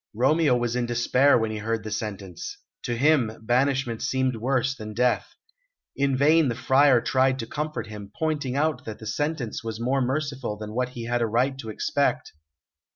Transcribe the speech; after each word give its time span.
Romeo 0.15 0.57
was 0.57 0.75
in 0.75 0.87
despair 0.87 1.37
when 1.37 1.51
he 1.51 1.59
heard 1.59 1.83
the 1.83 1.91
sentence. 1.91 2.57
To 2.85 2.97
him 2.97 3.37
banishment 3.41 4.01
seemed 4.01 4.35
worse 4.37 4.73
than 4.75 4.95
death. 4.95 5.27
In 5.95 6.17
vain 6.17 6.47
the 6.47 6.55
Friar 6.55 7.01
tried 7.01 7.37
to 7.37 7.45
comfort 7.45 7.85
him, 7.85 8.11
pointing 8.17 8.55
out 8.55 8.83
that 8.85 8.97
the 8.97 9.05
sentence 9.05 9.63
was 9.63 9.79
more 9.79 10.01
merciful 10.01 10.57
than 10.57 10.73
what 10.73 10.89
he 10.97 11.05
had 11.05 11.21
a 11.21 11.27
right 11.27 11.55
to 11.59 11.69
expect. 11.69 12.31